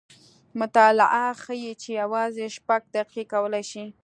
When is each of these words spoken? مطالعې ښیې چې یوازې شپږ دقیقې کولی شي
مطالعې 0.59 1.27
ښیې 1.43 1.71
چې 1.81 1.89
یوازې 2.01 2.45
شپږ 2.55 2.81
دقیقې 2.95 3.23
کولی 3.33 3.63
شي 3.71 3.85